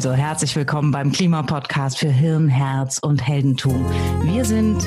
Also 0.00 0.14
herzlich 0.14 0.56
willkommen 0.56 0.92
beim 0.92 1.12
Klimapodcast 1.12 1.98
für 1.98 2.08
Hirn, 2.08 2.48
Herz 2.48 3.00
und 3.00 3.20
Heldentum. 3.20 3.84
Wir 4.22 4.46
sind 4.46 4.78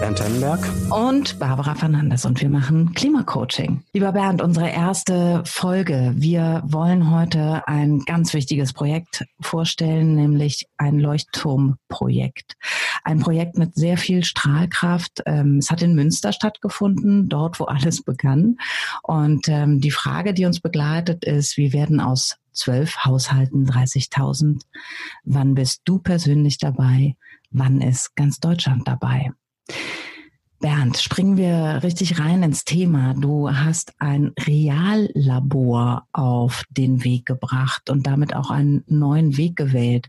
Bernd 0.00 0.22
Hennenberg 0.22 0.60
und 0.90 1.38
Barbara 1.38 1.74
Fernandes 1.74 2.26
und 2.26 2.38
wir 2.42 2.50
machen 2.50 2.92
Klimacoaching. 2.92 3.84
Lieber 3.94 4.12
Bernd, 4.12 4.42
unsere 4.42 4.68
erste 4.68 5.42
Folge. 5.46 6.12
Wir 6.14 6.62
wollen 6.66 7.10
heute 7.10 7.66
ein 7.66 8.00
ganz 8.00 8.34
wichtiges 8.34 8.74
Projekt 8.74 9.24
vorstellen, 9.40 10.14
nämlich 10.14 10.68
ein 10.76 10.98
Leuchtturmprojekt. 10.98 12.58
Ein 13.04 13.20
Projekt 13.20 13.56
mit 13.56 13.76
sehr 13.76 13.96
viel 13.96 14.24
Strahlkraft. 14.24 15.22
Ähm, 15.24 15.56
es 15.56 15.70
hat 15.70 15.80
in 15.80 15.94
Münster 15.94 16.34
stattgefunden, 16.34 17.30
dort, 17.30 17.60
wo 17.60 17.64
alles 17.64 18.02
begann. 18.02 18.58
Und 19.02 19.48
ähm, 19.48 19.80
die 19.80 19.90
Frage, 19.90 20.34
die 20.34 20.44
uns 20.44 20.60
begleitet, 20.60 21.24
ist, 21.24 21.56
wie 21.56 21.72
werden 21.72 22.00
aus 22.00 22.36
zwölf 22.58 23.04
Haushalten 23.04 23.66
30.000? 23.66 24.62
Wann 25.24 25.54
bist 25.54 25.82
du 25.84 25.98
persönlich 25.98 26.58
dabei? 26.58 27.16
Wann 27.50 27.80
ist 27.80 28.14
ganz 28.16 28.40
Deutschland 28.40 28.86
dabei? 28.86 29.32
Bernd, 30.60 30.96
springen 30.96 31.36
wir 31.36 31.84
richtig 31.84 32.18
rein 32.18 32.42
ins 32.42 32.64
Thema. 32.64 33.14
Du 33.14 33.48
hast 33.48 33.92
ein 34.00 34.32
Reallabor 34.40 36.08
auf 36.12 36.64
den 36.68 37.04
Weg 37.04 37.26
gebracht 37.26 37.88
und 37.90 38.08
damit 38.08 38.34
auch 38.34 38.50
einen 38.50 38.82
neuen 38.88 39.36
Weg 39.36 39.54
gewählt. 39.54 40.08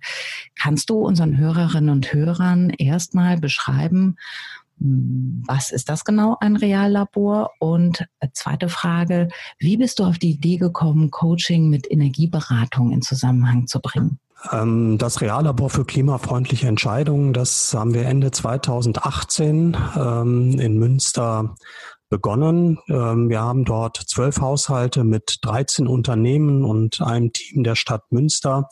Kannst 0.60 0.90
du 0.90 0.96
unseren 0.96 1.38
Hörerinnen 1.38 1.92
und 1.92 2.12
Hörern 2.14 2.72
erstmal 2.72 3.38
beschreiben, 3.38 4.16
was 4.80 5.72
ist 5.72 5.90
das 5.90 6.06
genau, 6.06 6.38
ein 6.40 6.56
Reallabor? 6.56 7.52
Und 7.60 8.06
zweite 8.34 8.70
Frage, 8.70 9.30
wie 9.58 9.78
bist 9.78 10.00
du 10.00 10.04
auf 10.04 10.18
die 10.18 10.32
Idee 10.32 10.58
gekommen, 10.58 11.12
Coaching 11.12 11.70
mit 11.70 11.90
Energieberatung 11.92 12.92
in 12.92 13.02
Zusammenhang 13.02 13.68
zu 13.68 13.80
bringen? 13.82 14.20
Ähm, 14.52 14.98
das 14.98 15.22
Reallabor 15.22 15.70
für 15.70 15.86
klimafreundliche 15.86 16.68
Entscheidungen, 16.68 17.34
das 17.34 17.74
haben 17.74 17.94
wir 17.94 18.06
Ende 18.06 18.32
2018 18.32 19.76
ähm, 19.96 20.60
in 20.60 20.78
Münster 20.78 21.56
begonnen. 22.10 22.80
Ähm, 22.88 23.30
wir 23.30 23.42
haben 23.42 23.66
dort 23.66 23.98
zwölf 23.98 24.40
Haushalte 24.40 25.04
mit 25.04 25.40
13 25.42 25.88
Unternehmen 25.88 26.64
und 26.64 27.02
einem 27.02 27.34
Team 27.34 27.64
der 27.64 27.76
Stadt 27.76 28.12
Münster 28.12 28.70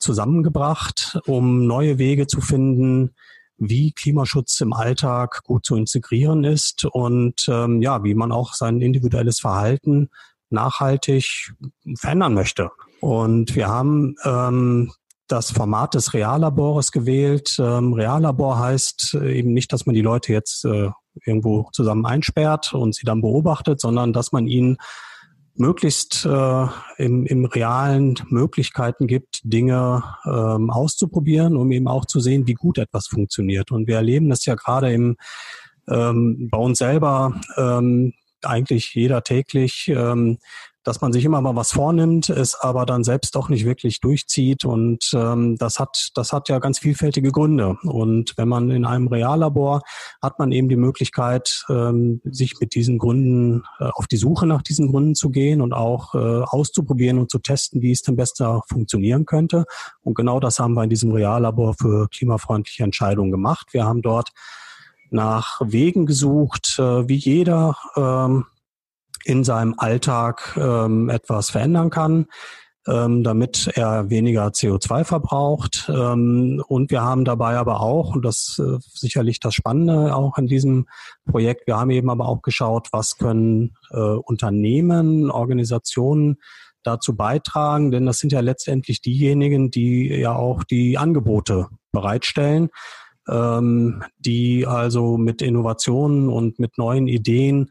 zusammengebracht, 0.00 1.20
um 1.24 1.64
neue 1.68 1.98
Wege 1.98 2.26
zu 2.26 2.40
finden, 2.40 3.14
wie 3.60 3.92
Klimaschutz 3.92 4.60
im 4.60 4.72
Alltag 4.72 5.42
gut 5.44 5.64
zu 5.64 5.76
integrieren 5.76 6.44
ist 6.44 6.86
und 6.86 7.46
ja, 7.46 8.02
wie 8.02 8.14
man 8.14 8.32
auch 8.32 8.54
sein 8.54 8.80
individuelles 8.80 9.38
Verhalten 9.38 10.08
nachhaltig 10.50 11.54
verändern 11.96 12.34
möchte. 12.34 12.70
Und 13.00 13.54
wir 13.54 13.68
haben 13.68 14.16
ähm, 14.24 14.92
das 15.30 15.50
Format 15.50 15.94
des 15.94 16.12
Reallabores 16.12 16.92
gewählt. 16.92 17.56
Ähm, 17.58 17.92
Reallabor 17.92 18.58
heißt 18.58 19.14
äh, 19.14 19.38
eben 19.38 19.52
nicht, 19.52 19.72
dass 19.72 19.86
man 19.86 19.94
die 19.94 20.02
Leute 20.02 20.32
jetzt 20.32 20.64
äh, 20.64 20.90
irgendwo 21.24 21.68
zusammen 21.72 22.04
einsperrt 22.04 22.74
und 22.74 22.94
sie 22.94 23.06
dann 23.06 23.22
beobachtet, 23.22 23.80
sondern 23.80 24.12
dass 24.12 24.32
man 24.32 24.46
ihnen 24.46 24.76
möglichst 25.60 26.24
äh, 26.24 26.66
im, 26.96 27.26
im 27.26 27.44
realen 27.44 28.14
Möglichkeiten 28.28 29.06
gibt, 29.06 29.40
Dinge 29.44 30.02
ähm, 30.24 30.70
auszuprobieren, 30.70 31.56
um 31.56 31.70
eben 31.70 31.86
auch 31.86 32.06
zu 32.06 32.18
sehen, 32.18 32.46
wie 32.46 32.54
gut 32.54 32.78
etwas 32.78 33.06
funktioniert. 33.06 33.70
Und 33.70 33.86
wir 33.86 33.96
erleben 33.96 34.28
das 34.28 34.44
ja 34.46 34.54
gerade 34.54 34.92
im 34.92 35.16
ähm, 35.88 36.48
bei 36.50 36.58
uns 36.58 36.78
selber 36.78 37.40
ähm, 37.56 38.14
eigentlich 38.42 38.94
jeder 38.94 39.22
täglich, 39.22 39.88
ähm, 39.88 40.38
dass 40.90 41.00
man 41.00 41.12
sich 41.12 41.24
immer 41.24 41.40
mal 41.40 41.54
was 41.54 41.70
vornimmt, 41.70 42.30
es 42.30 42.56
aber 42.56 42.84
dann 42.84 43.04
selbst 43.04 43.36
doch 43.36 43.48
nicht 43.48 43.64
wirklich 43.64 44.00
durchzieht. 44.00 44.64
Und 44.64 45.12
ähm, 45.14 45.56
das 45.56 45.78
hat, 45.78 46.10
das 46.16 46.32
hat 46.32 46.48
ja 46.48 46.58
ganz 46.58 46.80
vielfältige 46.80 47.30
Gründe. 47.30 47.76
Und 47.84 48.32
wenn 48.36 48.48
man 48.48 48.72
in 48.72 48.84
einem 48.84 49.06
Reallabor 49.06 49.82
hat 50.20 50.40
man 50.40 50.50
eben 50.50 50.68
die 50.68 50.74
Möglichkeit, 50.74 51.64
ähm, 51.68 52.20
sich 52.24 52.58
mit 52.58 52.74
diesen 52.74 52.98
Gründen 52.98 53.62
äh, 53.78 53.84
auf 53.92 54.08
die 54.08 54.16
Suche 54.16 54.48
nach 54.48 54.62
diesen 54.62 54.88
Gründen 54.90 55.14
zu 55.14 55.30
gehen 55.30 55.60
und 55.60 55.72
auch 55.72 56.16
äh, 56.16 56.18
auszuprobieren 56.18 57.18
und 57.18 57.30
zu 57.30 57.38
testen, 57.38 57.82
wie 57.82 57.92
es 57.92 58.02
denn 58.02 58.16
besser 58.16 58.62
funktionieren 58.68 59.26
könnte. 59.26 59.66
Und 60.02 60.16
genau 60.16 60.40
das 60.40 60.58
haben 60.58 60.74
wir 60.74 60.82
in 60.82 60.90
diesem 60.90 61.12
Reallabor 61.12 61.74
für 61.74 62.08
klimafreundliche 62.08 62.82
Entscheidungen 62.82 63.30
gemacht. 63.30 63.68
Wir 63.70 63.84
haben 63.84 64.02
dort 64.02 64.30
nach 65.10 65.60
Wegen 65.64 66.06
gesucht, 66.06 66.80
äh, 66.80 67.08
wie 67.08 67.14
jeder 67.14 67.76
ähm, 67.94 68.46
in 69.24 69.44
seinem 69.44 69.74
Alltag 69.76 70.56
ähm, 70.56 71.08
etwas 71.08 71.50
verändern 71.50 71.90
kann, 71.90 72.26
ähm, 72.86 73.22
damit 73.22 73.70
er 73.74 74.10
weniger 74.10 74.46
CO2 74.48 75.04
verbraucht. 75.04 75.90
Ähm, 75.94 76.62
und 76.66 76.90
wir 76.90 77.02
haben 77.02 77.24
dabei 77.24 77.56
aber 77.56 77.80
auch, 77.80 78.14
und 78.14 78.24
das 78.24 78.58
äh, 78.58 78.78
sicherlich 78.80 79.40
das 79.40 79.54
Spannende 79.54 80.14
auch 80.14 80.38
in 80.38 80.46
diesem 80.46 80.86
Projekt, 81.30 81.66
wir 81.66 81.76
haben 81.76 81.90
eben 81.90 82.10
aber 82.10 82.28
auch 82.28 82.42
geschaut, 82.42 82.88
was 82.92 83.16
können 83.16 83.76
äh, 83.90 83.98
Unternehmen, 83.98 85.30
Organisationen 85.30 86.36
dazu 86.82 87.14
beitragen, 87.14 87.90
denn 87.90 88.06
das 88.06 88.18
sind 88.18 88.32
ja 88.32 88.40
letztendlich 88.40 89.02
diejenigen, 89.02 89.70
die 89.70 90.08
ja 90.08 90.34
auch 90.34 90.64
die 90.64 90.96
Angebote 90.96 91.68
bereitstellen 91.92 92.70
ähm, 93.30 94.02
die 94.18 94.66
also 94.66 95.16
mit 95.16 95.40
Innovationen 95.42 96.28
und 96.28 96.58
mit 96.58 96.76
neuen 96.78 97.06
Ideen 97.06 97.70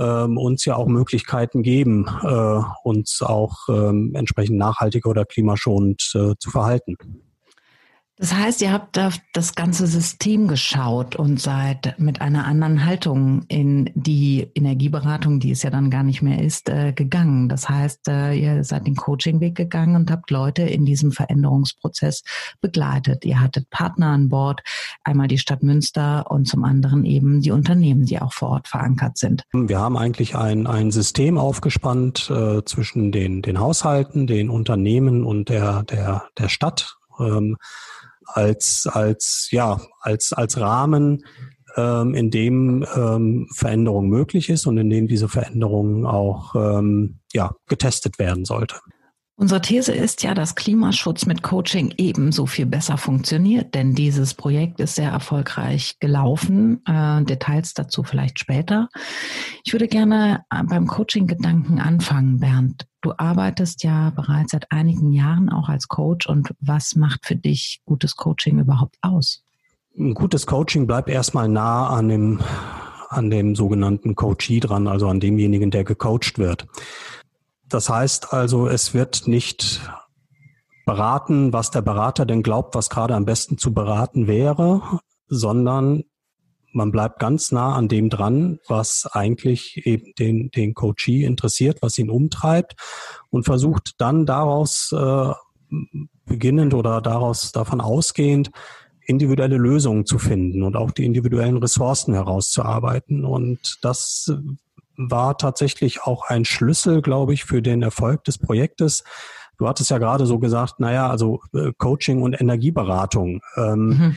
ähm, 0.00 0.38
uns 0.38 0.64
ja 0.64 0.76
auch 0.76 0.86
Möglichkeiten 0.86 1.62
geben, 1.62 2.06
äh, 2.22 2.60
uns 2.84 3.22
auch 3.22 3.68
ähm, 3.68 4.12
entsprechend 4.14 4.56
nachhaltiger 4.56 5.10
oder 5.10 5.24
klimaschonend 5.24 6.12
äh, 6.14 6.34
zu 6.38 6.50
verhalten. 6.50 6.96
Das 8.20 8.34
heißt, 8.34 8.60
ihr 8.60 8.70
habt 8.70 8.98
auf 8.98 9.16
das 9.32 9.54
ganze 9.54 9.86
System 9.86 10.46
geschaut 10.46 11.16
und 11.16 11.40
seid 11.40 11.98
mit 11.98 12.20
einer 12.20 12.44
anderen 12.44 12.84
Haltung 12.84 13.46
in 13.48 13.90
die 13.94 14.46
Energieberatung, 14.54 15.40
die 15.40 15.52
es 15.52 15.62
ja 15.62 15.70
dann 15.70 15.88
gar 15.88 16.02
nicht 16.02 16.20
mehr 16.20 16.42
ist, 16.42 16.68
äh, 16.68 16.92
gegangen. 16.92 17.48
Das 17.48 17.70
heißt, 17.70 18.08
äh, 18.08 18.34
ihr 18.34 18.62
seid 18.62 18.86
den 18.86 18.94
Coachingweg 18.94 19.54
gegangen 19.54 19.96
und 19.96 20.10
habt 20.10 20.30
Leute 20.30 20.64
in 20.64 20.84
diesem 20.84 21.12
Veränderungsprozess 21.12 22.22
begleitet. 22.60 23.24
Ihr 23.24 23.40
hattet 23.40 23.70
Partner 23.70 24.08
an 24.08 24.28
Bord, 24.28 24.60
einmal 25.02 25.26
die 25.26 25.38
Stadt 25.38 25.62
Münster 25.62 26.30
und 26.30 26.46
zum 26.46 26.62
anderen 26.64 27.06
eben 27.06 27.40
die 27.40 27.52
Unternehmen, 27.52 28.04
die 28.04 28.20
auch 28.20 28.34
vor 28.34 28.50
Ort 28.50 28.68
verankert 28.68 29.16
sind. 29.16 29.44
Wir 29.54 29.78
haben 29.78 29.96
eigentlich 29.96 30.36
ein, 30.36 30.66
ein 30.66 30.90
System 30.90 31.38
aufgespannt 31.38 32.30
äh, 32.30 32.62
zwischen 32.66 33.12
den, 33.12 33.40
den 33.40 33.58
Haushalten, 33.58 34.26
den 34.26 34.50
Unternehmen 34.50 35.24
und 35.24 35.48
der, 35.48 35.84
der, 35.84 36.24
der 36.36 36.50
Stadt. 36.50 36.98
Ähm, 37.18 37.56
als, 38.34 38.86
als, 38.90 39.48
ja, 39.50 39.80
als, 40.00 40.32
als 40.32 40.60
Rahmen, 40.60 41.24
ähm, 41.76 42.14
in 42.14 42.30
dem 42.30 42.84
ähm, 42.94 43.48
Veränderung 43.54 44.08
möglich 44.08 44.48
ist 44.50 44.66
und 44.66 44.78
in 44.78 44.90
dem 44.90 45.08
diese 45.08 45.28
Veränderung 45.28 46.06
auch 46.06 46.54
ähm, 46.54 47.20
ja, 47.32 47.52
getestet 47.66 48.18
werden 48.18 48.44
sollte. 48.44 48.76
Unsere 49.40 49.62
These 49.62 49.92
ist 49.92 50.22
ja, 50.22 50.34
dass 50.34 50.54
Klimaschutz 50.54 51.24
mit 51.24 51.42
Coaching 51.42 51.94
ebenso 51.96 52.44
viel 52.44 52.66
besser 52.66 52.98
funktioniert, 52.98 53.74
denn 53.74 53.94
dieses 53.94 54.34
Projekt 54.34 54.80
ist 54.80 54.96
sehr 54.96 55.10
erfolgreich 55.10 55.96
gelaufen. 55.98 56.82
Äh, 56.84 57.24
Details 57.24 57.72
dazu 57.72 58.02
vielleicht 58.02 58.38
später. 58.38 58.90
Ich 59.64 59.72
würde 59.72 59.88
gerne 59.88 60.44
äh, 60.50 60.62
beim 60.64 60.86
Coaching-Gedanken 60.86 61.80
anfangen, 61.80 62.38
Bernd. 62.38 62.86
Du 63.00 63.14
arbeitest 63.16 63.82
ja 63.82 64.10
bereits 64.10 64.52
seit 64.52 64.70
einigen 64.70 65.10
Jahren 65.10 65.48
auch 65.48 65.70
als 65.70 65.88
Coach 65.88 66.26
und 66.26 66.52
was 66.60 66.94
macht 66.94 67.24
für 67.24 67.36
dich 67.36 67.80
gutes 67.86 68.16
Coaching 68.16 68.58
überhaupt 68.58 68.98
aus? 69.00 69.42
Ein 69.98 70.12
gutes 70.12 70.46
Coaching 70.46 70.86
bleibt 70.86 71.08
erstmal 71.08 71.48
nah 71.48 71.88
an 71.88 72.10
dem, 72.10 72.40
an 73.08 73.30
dem 73.30 73.56
sogenannten 73.56 74.16
Coachee 74.16 74.60
dran, 74.60 74.86
also 74.86 75.08
an 75.08 75.18
demjenigen, 75.18 75.70
der 75.70 75.84
gecoacht 75.84 76.38
wird. 76.38 76.66
Das 77.70 77.88
heißt 77.88 78.32
also, 78.32 78.66
es 78.66 78.94
wird 78.94 79.28
nicht 79.28 79.80
beraten, 80.84 81.52
was 81.52 81.70
der 81.70 81.82
Berater 81.82 82.26
denn 82.26 82.42
glaubt, 82.42 82.74
was 82.74 82.90
gerade 82.90 83.14
am 83.14 83.24
besten 83.24 83.58
zu 83.58 83.72
beraten 83.72 84.26
wäre, 84.26 85.00
sondern 85.28 86.02
man 86.72 86.90
bleibt 86.90 87.20
ganz 87.20 87.52
nah 87.52 87.74
an 87.74 87.88
dem 87.88 88.10
dran, 88.10 88.58
was 88.66 89.08
eigentlich 89.12 89.86
eben 89.86 90.12
den, 90.18 90.50
den 90.50 90.74
Coachee 90.74 91.24
interessiert, 91.24 91.78
was 91.80 91.96
ihn 91.96 92.10
umtreibt 92.10 92.74
und 93.30 93.44
versucht 93.44 93.94
dann 93.98 94.26
daraus 94.26 94.92
äh, 94.92 95.32
beginnend 96.26 96.74
oder 96.74 97.00
daraus 97.00 97.52
davon 97.52 97.80
ausgehend 97.80 98.50
individuelle 99.06 99.56
Lösungen 99.56 100.06
zu 100.06 100.18
finden 100.18 100.62
und 100.62 100.76
auch 100.76 100.90
die 100.90 101.04
individuellen 101.04 101.56
Ressourcen 101.56 102.14
herauszuarbeiten. 102.14 103.24
Und 103.24 103.78
das 103.82 104.32
war 105.08 105.38
tatsächlich 105.38 106.02
auch 106.02 106.28
ein 106.28 106.44
Schlüssel, 106.44 107.00
glaube 107.02 107.32
ich, 107.32 107.44
für 107.44 107.62
den 107.62 107.82
Erfolg 107.82 108.24
des 108.24 108.38
Projektes. 108.38 109.04
Du 109.58 109.68
hattest 109.68 109.90
ja 109.90 109.98
gerade 109.98 110.26
so 110.26 110.38
gesagt, 110.38 110.80
naja, 110.80 111.08
also 111.08 111.40
äh, 111.54 111.72
Coaching 111.76 112.22
und 112.22 112.38
Energieberatung. 112.38 113.40
Ähm, 113.56 113.86
mhm. 113.86 114.16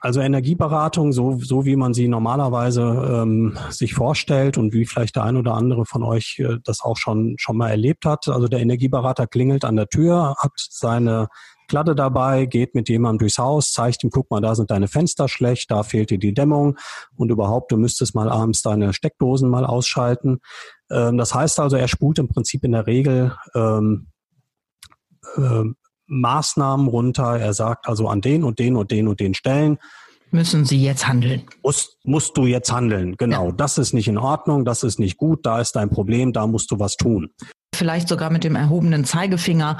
Also 0.00 0.20
Energieberatung, 0.20 1.12
so, 1.12 1.38
so 1.38 1.64
wie 1.64 1.74
man 1.74 1.94
sie 1.94 2.06
normalerweise 2.06 2.82
ähm, 2.82 3.58
sich 3.70 3.94
vorstellt 3.94 4.58
und 4.58 4.72
wie 4.72 4.86
vielleicht 4.86 5.16
der 5.16 5.24
ein 5.24 5.36
oder 5.36 5.54
andere 5.54 5.84
von 5.86 6.02
euch 6.02 6.38
äh, 6.38 6.58
das 6.62 6.82
auch 6.82 6.96
schon, 6.96 7.34
schon 7.38 7.56
mal 7.56 7.70
erlebt 7.70 8.04
hat. 8.04 8.28
Also 8.28 8.46
der 8.46 8.60
Energieberater 8.60 9.26
klingelt 9.26 9.64
an 9.64 9.76
der 9.76 9.88
Tür, 9.88 10.36
hat 10.38 10.52
seine 10.56 11.28
Kladde 11.68 11.94
dabei, 11.94 12.46
geht 12.46 12.74
mit 12.74 12.88
jemandem 12.88 13.20
durchs 13.20 13.38
Haus, 13.38 13.72
zeigt 13.72 14.04
ihm, 14.04 14.10
guck 14.10 14.30
mal, 14.30 14.40
da 14.40 14.54
sind 14.54 14.70
deine 14.70 14.88
Fenster 14.88 15.28
schlecht, 15.28 15.70
da 15.70 15.82
fehlt 15.82 16.10
dir 16.10 16.18
die 16.18 16.34
Dämmung 16.34 16.76
und 17.16 17.30
überhaupt, 17.30 17.72
du 17.72 17.76
müsstest 17.76 18.14
mal 18.14 18.30
abends 18.30 18.62
deine 18.62 18.92
Steckdosen 18.92 19.48
mal 19.48 19.64
ausschalten. 19.64 20.38
Ähm, 20.90 21.18
das 21.18 21.34
heißt 21.34 21.60
also, 21.60 21.76
er 21.76 21.88
spult 21.88 22.18
im 22.18 22.28
Prinzip 22.28 22.64
in 22.64 22.72
der 22.72 22.86
Regel 22.86 23.36
ähm, 23.54 24.08
äh, 25.36 25.64
Maßnahmen 26.06 26.88
runter. 26.88 27.38
Er 27.38 27.52
sagt 27.52 27.88
also 27.88 28.08
an 28.08 28.20
den 28.20 28.44
und 28.44 28.58
den 28.58 28.76
und 28.76 28.90
den 28.90 29.08
und 29.08 29.20
den 29.20 29.34
Stellen. 29.34 29.78
Müssen 30.30 30.64
Sie 30.64 30.82
jetzt 30.82 31.06
handeln? 31.06 31.44
Musst, 31.62 31.98
musst 32.04 32.36
du 32.36 32.46
jetzt 32.46 32.72
handeln, 32.72 33.16
genau. 33.16 33.46
Ja. 33.46 33.52
Das 33.52 33.78
ist 33.78 33.92
nicht 33.92 34.08
in 34.08 34.18
Ordnung, 34.18 34.64
das 34.64 34.82
ist 34.82 34.98
nicht 34.98 35.16
gut, 35.16 35.46
da 35.46 35.60
ist 35.60 35.76
dein 35.76 35.88
Problem, 35.88 36.32
da 36.32 36.46
musst 36.46 36.70
du 36.70 36.78
was 36.78 36.96
tun 36.96 37.30
vielleicht 37.76 38.08
sogar 38.08 38.30
mit 38.30 38.44
dem 38.44 38.56
erhobenen 38.56 39.04
Zeigefinger. 39.04 39.78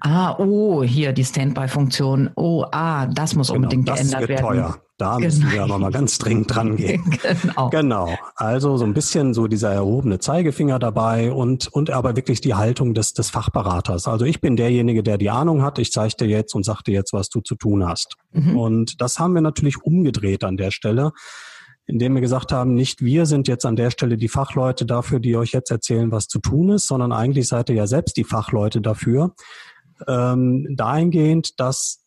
Ah, 0.00 0.36
oh, 0.38 0.82
hier 0.82 1.12
die 1.12 1.24
Standby-Funktion. 1.24 2.30
Oh, 2.36 2.64
ah, 2.70 3.06
das 3.06 3.34
muss 3.34 3.48
genau, 3.48 3.56
unbedingt 3.56 3.88
das 3.88 4.00
geändert 4.00 4.20
wird 4.20 4.28
werden. 4.30 4.46
Teuer. 4.46 4.78
Da 5.00 5.16
genau. 5.16 5.24
müssen 5.24 5.50
wir 5.50 5.62
aber 5.62 5.78
mal 5.78 5.90
ganz 5.90 6.18
dringend 6.18 6.54
dran 6.54 6.76
gehen. 6.76 7.02
genau. 7.42 7.70
genau. 7.70 8.14
Also 8.36 8.76
so 8.76 8.84
ein 8.84 8.92
bisschen 8.92 9.32
so 9.32 9.46
dieser 9.46 9.72
erhobene 9.72 10.18
Zeigefinger 10.18 10.78
dabei 10.78 11.32
und, 11.32 11.68
und 11.68 11.88
aber 11.88 12.16
wirklich 12.16 12.42
die 12.42 12.52
Haltung 12.52 12.92
des, 12.92 13.14
des 13.14 13.30
Fachberaters. 13.30 14.06
Also 14.06 14.26
ich 14.26 14.42
bin 14.42 14.56
derjenige, 14.56 15.02
der 15.02 15.16
die 15.16 15.30
Ahnung 15.30 15.62
hat. 15.62 15.78
Ich 15.78 15.90
zeige 15.90 16.16
dir 16.20 16.28
jetzt 16.28 16.54
und 16.54 16.64
sag 16.64 16.82
dir 16.82 16.92
jetzt, 16.92 17.14
was 17.14 17.30
du 17.30 17.40
zu 17.40 17.54
tun 17.54 17.88
hast. 17.88 18.16
Mhm. 18.32 18.58
Und 18.58 19.00
das 19.00 19.18
haben 19.18 19.32
wir 19.32 19.40
natürlich 19.40 19.82
umgedreht 19.82 20.44
an 20.44 20.58
der 20.58 20.70
Stelle 20.70 21.12
indem 21.90 22.14
wir 22.14 22.20
gesagt 22.20 22.52
haben, 22.52 22.74
nicht 22.74 23.02
wir 23.02 23.26
sind 23.26 23.48
jetzt 23.48 23.66
an 23.66 23.76
der 23.76 23.90
Stelle 23.90 24.16
die 24.16 24.28
Fachleute 24.28 24.86
dafür, 24.86 25.20
die 25.20 25.36
euch 25.36 25.52
jetzt 25.52 25.70
erzählen, 25.70 26.12
was 26.12 26.28
zu 26.28 26.38
tun 26.38 26.70
ist, 26.70 26.86
sondern 26.86 27.12
eigentlich 27.12 27.48
seid 27.48 27.68
ihr 27.68 27.76
ja 27.76 27.86
selbst 27.86 28.16
die 28.16 28.24
Fachleute 28.24 28.80
dafür. 28.80 29.34
Ähm, 30.06 30.66
dahingehend, 30.76 31.58
dass 31.58 32.00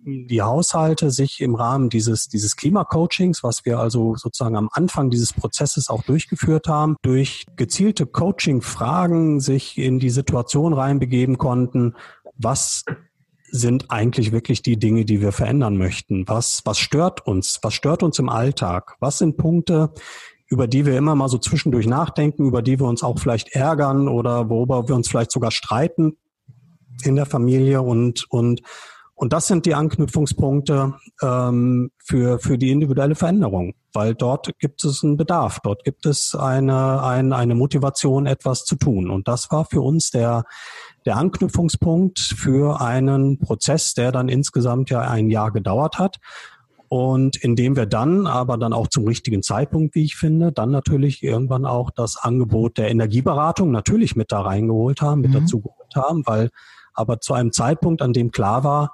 die 0.00 0.40
Haushalte 0.40 1.10
sich 1.10 1.40
im 1.40 1.56
Rahmen 1.56 1.90
dieses, 1.90 2.28
dieses 2.28 2.56
Klimacoachings, 2.56 3.42
was 3.42 3.64
wir 3.64 3.80
also 3.80 4.14
sozusagen 4.14 4.56
am 4.56 4.70
Anfang 4.72 5.10
dieses 5.10 5.32
Prozesses 5.32 5.90
auch 5.90 6.04
durchgeführt 6.04 6.68
haben, 6.68 6.96
durch 7.02 7.44
gezielte 7.56 8.06
Coaching-Fragen 8.06 9.40
sich 9.40 9.76
in 9.76 9.98
die 9.98 10.10
Situation 10.10 10.72
reinbegeben 10.72 11.36
konnten, 11.36 11.94
was 12.36 12.84
sind 13.50 13.90
eigentlich 13.90 14.32
wirklich 14.32 14.62
die 14.62 14.78
Dinge, 14.78 15.04
die 15.04 15.20
wir 15.20 15.32
verändern 15.32 15.76
möchten? 15.76 16.26
Was, 16.28 16.62
was 16.64 16.78
stört 16.78 17.26
uns? 17.26 17.58
Was 17.62 17.74
stört 17.74 18.02
uns 18.02 18.18
im 18.18 18.28
Alltag? 18.28 18.96
Was 19.00 19.18
sind 19.18 19.36
Punkte, 19.36 19.92
über 20.48 20.66
die 20.66 20.86
wir 20.86 20.96
immer 20.96 21.14
mal 21.14 21.28
so 21.28 21.38
zwischendurch 21.38 21.86
nachdenken, 21.86 22.46
über 22.46 22.62
die 22.62 22.78
wir 22.80 22.86
uns 22.86 23.02
auch 23.02 23.18
vielleicht 23.18 23.54
ärgern 23.54 24.08
oder 24.08 24.48
worüber 24.48 24.88
wir 24.88 24.94
uns 24.94 25.08
vielleicht 25.08 25.30
sogar 25.30 25.50
streiten 25.50 26.16
in 27.04 27.16
der 27.16 27.26
Familie 27.26 27.82
und, 27.82 28.26
und, 28.30 28.62
und 29.18 29.32
das 29.32 29.48
sind 29.48 29.66
die 29.66 29.74
Anknüpfungspunkte 29.74 30.94
ähm, 31.22 31.90
für, 31.98 32.38
für 32.38 32.56
die 32.56 32.70
individuelle 32.70 33.16
Veränderung, 33.16 33.74
weil 33.92 34.14
dort 34.14 34.56
gibt 34.60 34.84
es 34.84 35.02
einen 35.02 35.16
Bedarf, 35.16 35.58
dort 35.64 35.82
gibt 35.82 36.06
es 36.06 36.36
eine, 36.36 37.02
eine, 37.02 37.34
eine 37.34 37.56
Motivation, 37.56 38.26
etwas 38.26 38.64
zu 38.64 38.76
tun. 38.76 39.10
Und 39.10 39.26
das 39.26 39.50
war 39.50 39.64
für 39.64 39.80
uns 39.80 40.12
der, 40.12 40.44
der 41.04 41.16
Anknüpfungspunkt 41.16 42.20
für 42.20 42.80
einen 42.80 43.40
Prozess, 43.40 43.92
der 43.92 44.12
dann 44.12 44.28
insgesamt 44.28 44.88
ja 44.90 45.00
ein 45.00 45.30
Jahr 45.30 45.50
gedauert 45.50 45.98
hat. 45.98 46.18
Und 46.88 47.36
indem 47.36 47.74
wir 47.74 47.86
dann 47.86 48.28
aber 48.28 48.56
dann 48.56 48.72
auch 48.72 48.86
zum 48.86 49.04
richtigen 49.04 49.42
Zeitpunkt, 49.42 49.96
wie 49.96 50.04
ich 50.04 50.14
finde, 50.14 50.52
dann 50.52 50.70
natürlich 50.70 51.24
irgendwann 51.24 51.66
auch 51.66 51.90
das 51.90 52.16
Angebot 52.16 52.78
der 52.78 52.88
Energieberatung 52.88 53.72
natürlich 53.72 54.14
mit 54.14 54.30
da 54.30 54.42
reingeholt 54.42 55.02
haben, 55.02 55.22
mit 55.22 55.32
mhm. 55.32 55.40
dazu 55.40 55.60
geholt 55.60 55.96
haben, 55.96 56.22
weil 56.24 56.50
aber 56.94 57.20
zu 57.20 57.34
einem 57.34 57.52
Zeitpunkt, 57.52 58.00
an 58.00 58.12
dem 58.12 58.30
klar 58.30 58.62
war, 58.62 58.92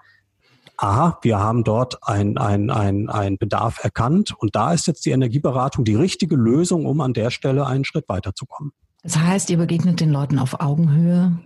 aha, 0.76 1.18
wir 1.22 1.38
haben 1.38 1.64
dort 1.64 1.98
ein, 2.06 2.36
ein, 2.38 2.70
ein, 2.70 3.08
ein 3.08 3.38
Bedarf 3.38 3.82
erkannt 3.82 4.32
und 4.36 4.54
da 4.54 4.72
ist 4.72 4.86
jetzt 4.86 5.06
die 5.06 5.10
Energieberatung 5.10 5.84
die 5.84 5.94
richtige 5.94 6.36
Lösung, 6.36 6.86
um 6.86 7.00
an 7.00 7.12
der 7.12 7.30
Stelle 7.30 7.66
einen 7.66 7.84
Schritt 7.84 8.08
weiterzukommen. 8.08 8.72
Das 9.02 9.18
heißt, 9.18 9.50
ihr 9.50 9.58
begegnet 9.58 10.00
den 10.00 10.10
Leuten 10.10 10.38
auf 10.38 10.60
Augenhöhe, 10.60 11.38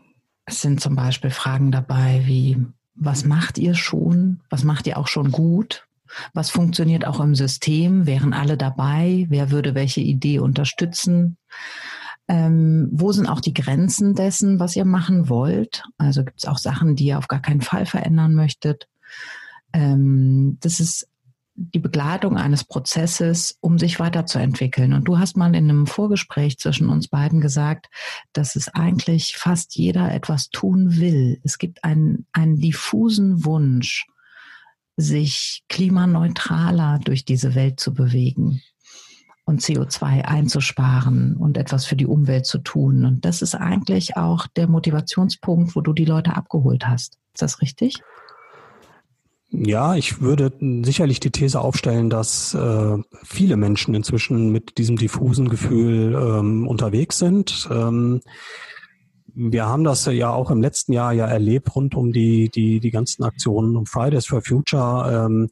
es 0.49 0.63
sind 0.63 0.81
zum 0.81 0.97
Beispiel 0.97 1.31
Fragen 1.31 1.71
dabei 1.71 2.23
wie, 2.25 2.57
was 2.95 3.25
macht 3.25 3.59
ihr 3.59 3.75
schon? 3.75 4.41
Was 4.49 4.65
macht 4.65 4.87
ihr 4.87 4.97
auch 4.97 5.07
schon 5.07 5.31
gut? 5.31 5.87
Was 6.33 6.49
funktioniert 6.49 7.07
auch 7.07 7.21
im 7.21 7.35
System? 7.35 8.07
Wären 8.07 8.33
alle 8.33 8.57
dabei? 8.57 9.27
Wer 9.29 9.51
würde 9.51 9.75
welche 9.75 10.01
Idee 10.01 10.39
unterstützen? 10.39 11.37
Ähm, 12.29 12.89
wo 12.93 13.13
sind 13.13 13.27
auch 13.27 13.41
die 13.41 13.53
Grenzen 13.53 14.15
dessen, 14.15 14.59
was 14.59 14.75
ihr 14.75 14.87
machen 14.87 15.29
wollt? 15.29 15.85
Also 15.99 16.25
gibt 16.25 16.39
es 16.39 16.47
auch 16.47 16.59
Sachen, 16.59 16.97
die 16.97 17.07
ihr 17.07 17.19
auf 17.19 17.29
gar 17.29 17.41
keinen 17.41 17.61
Fall 17.61 17.85
verändern 17.85 18.35
möchtet? 18.35 18.89
Ähm, 19.73 20.59
das 20.61 20.81
ist 20.81 21.09
die 21.55 21.81
Begleitung 21.81 22.37
eines 22.37 22.63
Prozesses, 22.63 23.59
um 23.61 23.79
sich 23.79 23.99
weiterzuentwickeln. 23.99 24.93
Und 24.93 25.05
du 25.05 25.19
hast 25.19 25.37
mal 25.37 25.55
in 25.57 25.69
einem 25.69 25.87
Vorgespräch 25.89 26.59
zwischen 26.59 26.89
uns 26.89 27.09
beiden 27.09 27.41
gesagt, 27.41 27.87
dass 28.33 28.55
es 28.55 28.69
eigentlich 28.69 29.37
fast 29.37 29.75
jeder 29.75 30.13
etwas 30.13 30.51
tun 30.51 30.99
will. 30.99 31.41
Es 31.43 31.59
gibt 31.59 31.83
einen, 31.83 32.27
einen 32.33 32.61
diffusen 32.61 33.45
Wunsch, 33.45 34.07
sich 34.97 35.65
klimaneutraler 35.69 37.01
durch 37.05 37.25
diese 37.25 37.55
Welt 37.57 37.81
zu 37.81 37.93
bewegen 37.93 38.63
und 39.45 39.63
CO2 39.63 40.27
einzusparen 40.27 41.37
und 41.37 41.57
etwas 41.57 41.87
für 41.87 41.97
die 41.97 42.07
Umwelt 42.07 42.47
zu 42.47 42.59
tun. 42.59 43.05
Und 43.05 43.25
das 43.25 43.43
ist 43.43 43.55
eigentlich 43.55 44.17
auch 44.17 44.47
der 44.47 44.69
Motivationspunkt, 44.69 45.75
wo 45.75 45.81
du 45.81 45.93
die 45.93 46.05
Leute 46.05 46.37
abgeholt 46.37 46.87
hast. 46.87 47.19
Ist 47.33 47.43
das 47.43 47.63
richtig? 47.63 47.95
Ja, 49.51 49.95
ich 49.95 50.21
würde 50.21 50.53
sicherlich 50.85 51.21
die 51.21 51.31
These 51.31 51.61
aufstellen, 51.61 52.11
dass 52.11 52.53
äh, 52.53 52.97
viele 53.25 53.57
Menschen 53.57 53.95
inzwischen 53.95 54.53
mit 54.53 54.77
diesem 54.77 54.97
diffusen 54.97 55.49
Gefühl 55.49 56.15
ähm, 56.15 56.69
unterwegs 56.69 57.19
sind. 57.19 57.67
Ähm, 57.71 58.21
wir 59.41 59.67
haben 59.67 59.85
das 59.85 60.05
ja 60.07 60.33
auch 60.33 60.51
im 60.51 60.61
letzten 60.61 60.93
Jahr 60.93 61.13
ja 61.13 61.25
erlebt 61.27 61.75
rund 61.77 61.95
um 61.95 62.13
die, 62.13 62.51
die, 62.51 62.81
die 62.81 62.91
ganzen 62.91 63.23
Aktionen 63.23 63.77
um 63.77 63.87
Fridays 63.87 64.27
for 64.27 64.43
Future. 64.43 65.27
Ähm, 65.27 65.49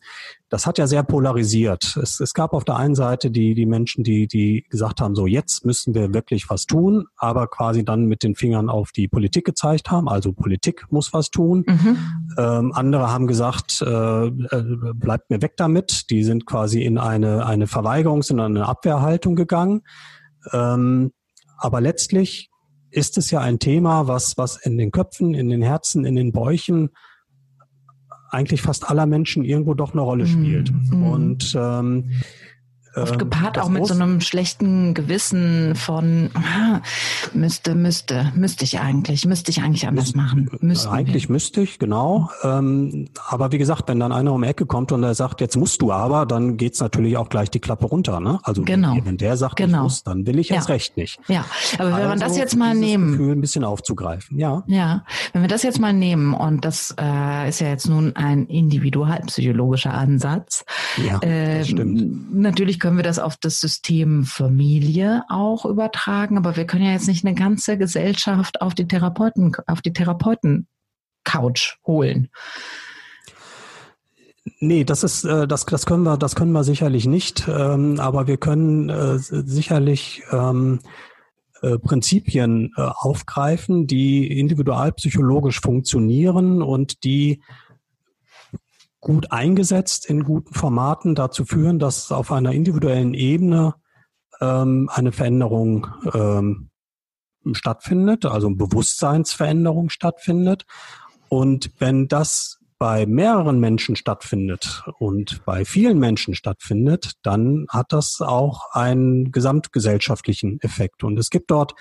das 0.49 0.67
hat 0.67 0.79
ja 0.79 0.89
sehr 0.89 1.05
polarisiert. 1.05 1.97
Es, 1.97 2.19
es 2.19 2.35
gab 2.35 2.53
auf 2.53 2.65
der 2.65 2.77
einen 2.77 2.97
Seite 2.97 3.31
die, 3.31 3.55
die 3.55 3.65
Menschen, 3.65 4.03
die, 4.03 4.27
die 4.27 4.65
gesagt 4.71 5.01
haben, 5.01 5.15
so 5.15 5.27
jetzt 5.27 5.65
müssen 5.65 5.95
wir 5.95 6.13
wirklich 6.13 6.51
was 6.51 6.67
tun, 6.67 7.07
aber 7.17 7.47
quasi 7.47 7.85
dann 7.85 8.07
mit 8.07 8.25
den 8.25 8.35
Fingern 8.35 8.69
auf 8.69 8.91
die 8.91 9.07
Politik 9.07 9.45
gezeigt 9.45 9.89
haben, 9.89 10.09
also 10.09 10.33
Politik 10.33 10.87
muss 10.91 11.13
was 11.13 11.31
tun. 11.31 11.65
Mhm. 11.67 11.97
Ähm, 12.39 12.73
andere 12.75 13.13
haben 13.13 13.29
gesagt, 13.29 13.83
äh, 13.83 14.27
äh, 14.27 14.31
bleibt 14.95 15.31
mir 15.31 15.43
weg 15.43 15.53
damit. 15.57 16.11
Die 16.11 16.25
sind 16.25 16.45
quasi 16.45 16.83
in 16.83 16.99
eine, 16.99 17.47
eine 17.47 17.67
Verweigerungs- 17.67 18.33
und 18.33 18.41
eine 18.41 18.67
Abwehrhaltung 18.67 19.37
gegangen. 19.37 19.83
Ähm, 20.53 21.13
aber 21.59 21.81
letztlich 21.81 22.51
ist 22.97 23.19
es 23.19 23.31
ja 23.31 23.41
ein 23.41 23.59
Thema, 23.59 24.09
was, 24.09 24.39
was 24.39 24.57
in 24.57 24.79
den 24.79 24.91
Köpfen, 24.91 25.35
in 25.35 25.51
den 25.51 25.61
Herzen, 25.61 26.07
in 26.07 26.17
den 26.17 26.33
Bäuchen 26.33 26.91
eigentlich 28.31 28.63
fast 28.63 28.89
aller 28.89 29.05
Menschen 29.05 29.45
irgendwo 29.45 29.75
doch 29.75 29.93
eine 29.93 30.01
Rolle 30.01 30.27
spielt. 30.27 30.73
Mm, 30.73 30.97
mm. 30.97 31.07
Und 31.13 31.55
ähm, 31.59 32.11
Oft 32.97 33.13
ähm, 33.13 33.19
gepaart 33.19 33.59
auch 33.59 33.69
mit 33.69 33.87
so 33.87 33.95
einem 33.95 34.21
schlechten 34.23 34.95
Gewissen 34.95 35.75
von 35.75 36.31
ah, 36.35 36.81
müsste, 37.35 37.75
müsste, 37.75 38.33
müsste 38.35 38.65
ich 38.65 38.81
eigentlich, 38.81 39.27
müsste 39.27 39.51
ich 39.51 39.63
eigentlich 39.63 39.87
anders 39.87 40.15
müsste, 40.15 40.19
machen. 40.19 40.51
Müssten 40.61 40.89
eigentlich 40.89 41.29
wir. 41.29 41.33
müsste 41.35 41.61
ich, 41.61 41.79
genau. 41.79 42.31
Ähm, 42.43 43.09
aber 43.29 43.53
wie 43.53 43.59
gesagt, 43.59 43.89
wenn 43.89 44.01
dann 44.01 44.13
einer 44.13 44.33
um 44.33 44.41
die 44.43 44.49
Ecke 44.49 44.65
kommt 44.65 44.93
und 44.93 45.03
er 45.03 45.15
sagt, 45.15 45.43
jetzt 45.43 45.57
musst 45.57 45.83
du 45.83 45.93
aber, 45.93 46.25
dann 46.25 46.57
geht's 46.57 46.81
natürlich 46.81 47.19
auch 47.19 47.29
gleich 47.29 47.51
die 47.51 47.61
Klappe 47.61 47.87
runter. 47.87 48.21
Ne? 48.21 48.39
Also 48.45 48.63
genau. 48.63 48.97
wenn 49.05 49.19
der 49.19 49.37
sagt, 49.37 49.57
genau. 49.57 49.79
ich 49.79 49.83
muss, 49.83 50.03
dann 50.03 50.27
will 50.27 50.39
ich 50.39 50.49
ja. 50.49 50.57
erst 50.57 50.71
recht 50.71 50.97
nicht. 50.97 51.21
Ja, 51.29 51.45
aber 51.79 51.91
wenn 51.91 51.97
also, 51.97 52.11
wir 52.11 52.29
das 52.29 52.39
jetzt 52.39 52.57
mal 52.57 52.75
nehmen. 52.75 53.13
Gefühl 53.13 53.33
ein 53.33 53.41
bisschen 53.43 53.65
aufzugreifen, 53.65 54.39
ja. 54.39 54.63
Ja, 54.67 55.05
wenn 55.35 55.43
wir 55.43 55.49
das 55.49 55.63
jetzt 55.63 55.81
mal 55.81 55.93
nehmen 55.93 56.33
und 56.33 56.65
das 56.65 56.95
äh, 56.99 57.49
ist 57.49 57.61
ja 57.61 57.69
jetzt 57.69 57.89
nun 57.89 58.17
ein 58.17 58.47
individualpsychologischer 58.47 59.93
Ansatz. 59.93 60.65
Ja, 60.97 61.21
äh, 61.21 61.63
stimmt. 61.63 62.35
Natürlich 62.35 62.81
können 62.87 62.99
wir 62.99 63.03
das 63.03 63.19
auf 63.19 63.37
das 63.37 63.59
System 63.59 64.23
Familie 64.23 65.25
auch 65.29 65.65
übertragen, 65.65 66.39
aber 66.39 66.55
wir 66.55 66.69
können 66.69 66.85
ja 66.85 66.93
jetzt 66.93 67.09
nicht 67.09 67.27
eine 67.27 67.35
ganze 67.35 67.77
Gesellschaft 67.77 68.61
auf 68.61 68.77
die 68.77 68.87
Therapeuten, 68.87 69.57
auf 69.67 69.83
die 69.83 69.93
Therapeuten-Couch 69.93 71.79
holen. 71.85 72.29
Nee, 74.61 74.85
das 74.85 75.03
ist 75.03 75.25
äh, 75.25 75.49
das 75.49 75.67
das 75.67 75.85
können 75.85 76.05
wir 76.05 76.17
das 76.17 76.37
können 76.37 76.53
wir 76.53 76.63
sicherlich 76.63 77.07
nicht, 77.07 77.49
ähm, 77.49 77.99
aber 77.99 78.29
wir 78.29 78.37
können 78.37 78.89
äh, 78.89 79.19
sicherlich 79.19 80.23
ähm, 80.31 80.79
äh, 81.63 81.81
Prinzipien 81.81 82.73
aufgreifen, 82.77 83.89
die 83.89 84.39
individualpsychologisch 84.39 85.61
funktionieren 85.61 86.63
und 86.63 87.03
die 87.03 87.43
gut 89.07 89.31
eingesetzt 89.31 90.07
in 90.07 90.25
guten 90.25 90.53
Formaten 90.53 91.15
dazu 91.15 91.45
führen, 91.45 91.79
dass 91.79 92.11
auf 92.11 92.33
einer 92.33 92.51
individuellen 92.51 93.15
Ebene 93.15 93.77
ähm, 94.41 94.91
eine 94.93 95.13
Veränderung 95.13 95.87
ähm, 96.13 96.71
stattfindet, 97.53 98.25
also 98.25 98.49
eine 98.49 98.57
Bewusstseinsveränderung 98.57 99.91
stattfindet. 99.91 100.67
Und 101.29 101.71
wenn 101.79 102.09
das 102.09 102.59
bei 102.79 103.07
mehreren 103.07 103.59
Menschen 103.59 103.97
stattfindet 103.97 104.85
und 104.99 105.45
bei 105.47 105.65
vielen 105.65 105.99
Menschen 105.99 106.35
stattfindet, 106.35 107.13
dann 107.23 107.67
hat 107.71 107.93
das 107.93 108.21
auch 108.21 108.71
einen 108.73 109.33
gesamtgesellschaftlichen 109.33 110.61
Effekt. 110.61 111.03
Und 111.03 111.19
es 111.19 111.31
gibt 111.31 111.51
dort, 111.51 111.75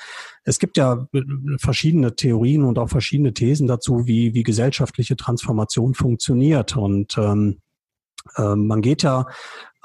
es 0.43 0.59
gibt 0.59 0.77
ja 0.77 1.07
verschiedene 1.59 2.15
Theorien 2.15 2.63
und 2.63 2.79
auch 2.79 2.89
verschiedene 2.89 3.33
Thesen 3.33 3.67
dazu, 3.67 4.07
wie, 4.07 4.33
wie 4.33 4.43
gesellschaftliche 4.43 5.17
Transformation 5.17 5.93
funktioniert. 5.93 6.77
Und 6.77 7.17
ähm, 7.17 7.59
äh, 8.37 8.55
man 8.55 8.81
geht 8.81 9.03
ja 9.03 9.27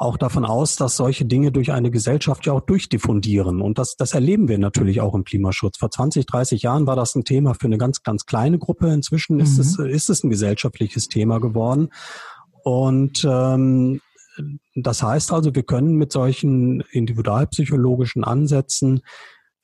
auch 0.00 0.16
davon 0.16 0.46
aus, 0.46 0.76
dass 0.76 0.96
solche 0.96 1.26
Dinge 1.26 1.52
durch 1.52 1.72
eine 1.72 1.90
Gesellschaft 1.90 2.46
ja 2.46 2.54
auch 2.54 2.62
durchdiffundieren. 2.62 3.60
Und 3.60 3.78
das, 3.78 3.96
das 3.96 4.14
erleben 4.14 4.48
wir 4.48 4.56
natürlich 4.56 5.02
auch 5.02 5.14
im 5.14 5.24
Klimaschutz. 5.24 5.76
Vor 5.76 5.90
20, 5.90 6.24
30 6.24 6.62
Jahren 6.62 6.86
war 6.86 6.96
das 6.96 7.14
ein 7.14 7.24
Thema 7.24 7.52
für 7.52 7.66
eine 7.66 7.76
ganz, 7.76 8.02
ganz 8.02 8.24
kleine 8.24 8.58
Gruppe. 8.58 8.90
Inzwischen 8.90 9.36
mhm. 9.36 9.42
ist, 9.42 9.58
es, 9.58 9.78
ist 9.78 10.08
es 10.08 10.24
ein 10.24 10.30
gesellschaftliches 10.30 11.08
Thema 11.08 11.38
geworden. 11.38 11.90
Und 12.64 13.26
ähm, 13.28 14.00
das 14.74 15.02
heißt 15.02 15.32
also, 15.32 15.54
wir 15.54 15.64
können 15.64 15.96
mit 15.96 16.12
solchen 16.12 16.80
individualpsychologischen 16.92 18.24
Ansätzen 18.24 19.02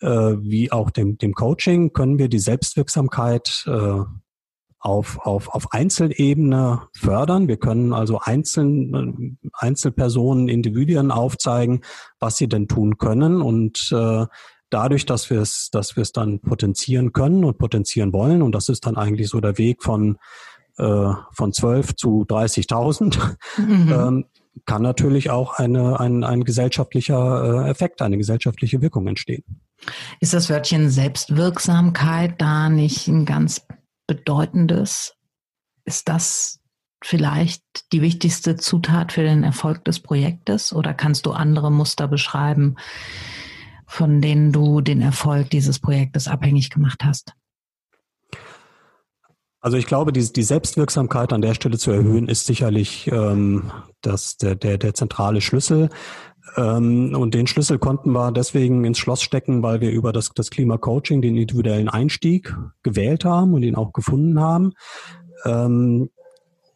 äh, 0.00 0.09
wie 0.09 0.71
auch 0.71 0.90
dem, 0.90 1.16
dem 1.16 1.33
Coaching, 1.33 1.95
können 1.95 2.19
wir 2.19 2.28
die 2.28 2.38
Selbstwirksamkeit 2.38 3.64
äh, 3.66 4.00
auf, 4.87 5.19
auf, 5.26 5.49
auf 5.49 5.73
Einzelebene 5.73 6.83
fördern. 6.93 7.49
Wir 7.49 7.57
können 7.57 7.93
also 7.93 8.21
Einzel, 8.21 9.37
Einzelpersonen, 9.52 10.49
Individuen 10.49 11.11
aufzeigen, 11.11 11.81
was 12.21 12.37
sie 12.37 12.49
denn 12.49 12.69
tun 12.69 12.97
können 12.97 13.43
und 13.43 13.90
äh, 13.93 14.26
dadurch, 14.71 15.05
dass 15.05 15.28
wir 15.28 15.40
es, 15.40 15.71
dass 15.73 15.97
wir 15.97 16.02
es 16.02 16.12
dann 16.12 16.40
potenzieren 16.40 17.12
können 17.12 17.45
und 17.45 17.59
potenzieren 17.59 18.12
wollen 18.12 18.43
und 18.43 18.55
das 18.55 18.69
ist 18.69 18.87
dann 18.87 18.97
eigentlich 18.97 19.28
so 19.28 19.40
der 19.40 19.59
Weg 19.59 19.83
von 19.83 20.19
äh, 20.78 21.12
von 21.33 21.52
12 21.52 21.97
zu 21.97 22.25
30.000, 22.28 23.37
mhm. 23.59 23.93
ähm, 23.93 24.25
kann 24.66 24.83
natürlich 24.83 25.31
auch 25.31 25.55
eine, 25.55 25.99
ein, 25.99 26.23
ein 26.23 26.45
gesellschaftlicher 26.45 27.64
äh, 27.66 27.71
Effekt, 27.71 28.02
eine 28.02 28.19
gesellschaftliche 28.19 28.83
Wirkung 28.83 29.07
entstehen. 29.07 29.43
Ist 30.21 30.33
das 30.33 30.49
Wörtchen 30.49 30.90
Selbstwirksamkeit 30.90 32.40
da 32.40 32.69
nicht 32.69 33.09
ein 33.09 33.25
ganz 33.25 33.66
Bedeutendes? 34.06 35.14
Ist 35.84 36.08
das 36.08 36.60
vielleicht 37.02 37.62
die 37.92 38.02
wichtigste 38.02 38.56
Zutat 38.56 39.12
für 39.12 39.22
den 39.22 39.44
Erfolg 39.44 39.84
des 39.84 40.00
Projektes 40.00 40.72
oder 40.72 40.94
kannst 40.94 41.26
du 41.26 41.32
andere 41.32 41.70
Muster 41.70 42.08
beschreiben, 42.08 42.76
von 43.86 44.20
denen 44.20 44.52
du 44.52 44.80
den 44.80 45.00
Erfolg 45.00 45.50
dieses 45.50 45.78
Projektes 45.78 46.26
abhängig 46.26 46.70
gemacht 46.70 47.04
hast? 47.04 47.32
Also 49.60 49.76
ich 49.76 49.86
glaube, 49.86 50.12
die, 50.12 50.32
die 50.32 50.42
Selbstwirksamkeit 50.42 51.32
an 51.32 51.42
der 51.42 51.54
Stelle 51.54 51.76
zu 51.76 51.90
erhöhen, 51.90 52.28
ist 52.28 52.46
sicherlich 52.46 53.10
ähm, 53.10 53.72
das, 54.00 54.36
der, 54.36 54.54
der, 54.54 54.78
der 54.78 54.94
zentrale 54.94 55.40
Schlüssel. 55.40 55.90
Ähm, 56.56 57.14
und 57.16 57.34
den 57.34 57.46
Schlüssel 57.46 57.78
konnten 57.78 58.12
wir 58.12 58.32
deswegen 58.32 58.84
ins 58.84 58.98
Schloss 58.98 59.22
stecken, 59.22 59.62
weil 59.62 59.80
wir 59.80 59.90
über 59.90 60.12
das, 60.12 60.30
das 60.34 60.50
Klimacoaching 60.50 61.22
den 61.22 61.36
individuellen 61.36 61.88
Einstieg 61.88 62.54
gewählt 62.82 63.24
haben 63.24 63.54
und 63.54 63.62
ihn 63.62 63.74
auch 63.74 63.92
gefunden 63.92 64.40
haben. 64.40 64.72
Ähm, 65.44 66.10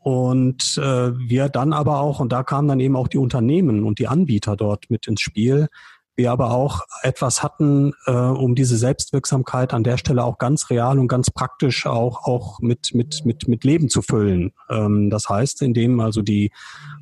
und 0.02 0.78
äh, 0.78 1.12
wir 1.18 1.48
dann 1.48 1.72
aber 1.72 2.00
auch, 2.00 2.20
und 2.20 2.32
da 2.32 2.42
kamen 2.42 2.68
dann 2.68 2.80
eben 2.80 2.96
auch 2.96 3.08
die 3.08 3.18
Unternehmen 3.18 3.84
und 3.84 3.98
die 3.98 4.08
Anbieter 4.08 4.56
dort 4.56 4.90
mit 4.90 5.06
ins 5.06 5.20
Spiel, 5.20 5.68
wir 6.16 6.32
aber 6.32 6.52
auch 6.52 6.82
etwas 7.02 7.42
hatten, 7.42 7.92
äh, 8.06 8.12
um 8.12 8.54
diese 8.54 8.76
Selbstwirksamkeit 8.76 9.72
an 9.72 9.84
der 9.84 9.96
Stelle 9.96 10.24
auch 10.24 10.38
ganz 10.38 10.70
real 10.70 10.98
und 10.98 11.08
ganz 11.08 11.30
praktisch 11.30 11.86
auch, 11.86 12.24
auch 12.24 12.60
mit, 12.60 12.94
mit, 12.94 13.24
mit, 13.24 13.48
mit 13.48 13.64
Leben 13.64 13.88
zu 13.88 14.02
füllen. 14.02 14.52
Ähm, 14.68 15.10
das 15.10 15.28
heißt, 15.28 15.62
indem 15.62 16.00
also 16.00 16.22
die 16.22 16.50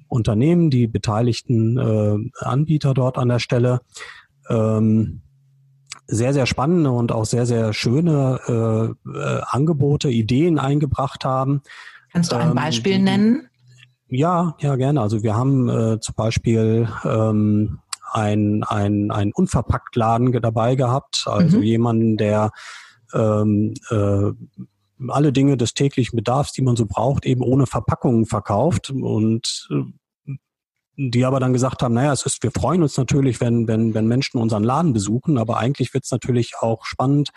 Unternehmen, 0.09 0.71
die 0.71 0.87
beteiligten 0.87 1.79
äh, 1.79 2.45
Anbieter 2.45 2.95
dort 2.95 3.19
an 3.19 3.29
der 3.29 3.38
Stelle 3.38 3.81
ähm, 4.49 5.21
sehr, 6.07 6.33
sehr 6.33 6.47
spannende 6.47 6.91
und 6.91 7.12
auch 7.12 7.27
sehr, 7.27 7.47
sehr 7.47 7.73
schöne 7.75 8.41
äh, 9.07 9.19
äh, 9.19 9.41
Angebote, 9.47 10.09
Ideen 10.09 10.59
eingebracht 10.59 11.25
haben. 11.25 11.62
Kannst 12.12 12.33
du 12.33 12.37
ein 12.37 12.50
ähm, 12.50 12.55
Beispiel 12.55 12.95
ähm, 12.95 13.05
nennen? 13.05 13.49
Ja, 14.09 14.57
ja, 14.61 14.77
gerne. 14.77 15.03
Also 15.03 15.23
wir 15.23 15.37
haben 15.37 15.69
äh, 15.69 16.00
zum 16.00 16.15
Beispiel 16.15 16.88
ähm, 17.05 17.81
ein, 18.11 18.65
ein, 18.65 19.11
ein 19.11 19.33
Unverpacktladen 19.33 20.33
dabei 20.41 20.77
gehabt, 20.77 21.25
also 21.27 21.59
mhm. 21.59 21.62
jemanden, 21.62 22.17
der 22.17 22.50
ähm, 23.12 23.75
äh, 23.91 24.33
alle 25.09 25.33
Dinge 25.33 25.57
des 25.57 25.75
täglichen 25.75 26.17
Bedarfs, 26.17 26.53
die 26.53 26.62
man 26.62 26.77
so 26.77 26.87
braucht, 26.87 27.27
eben 27.27 27.43
ohne 27.43 27.67
Verpackungen 27.67 28.25
verkauft 28.25 28.91
und 28.91 29.69
äh, 29.71 29.83
die 31.00 31.25
aber 31.25 31.38
dann 31.38 31.52
gesagt 31.52 31.83
haben, 31.83 31.95
naja, 31.95 32.12
es 32.12 32.26
ist, 32.26 32.43
wir 32.43 32.50
freuen 32.50 32.83
uns 32.83 32.97
natürlich, 32.97 33.40
wenn, 33.40 33.69
wenn, 33.69 33.95
wenn 33.95 34.09
Menschen 34.09 34.40
unseren 34.40 34.64
Laden 34.64 34.93
besuchen, 34.93 35.38
aber 35.38 35.57
eigentlich 35.57 35.95
wird 35.95 36.05
es 36.05 36.11
natürlich 36.11 36.55
auch 36.59 36.85
spannend, 36.85 37.31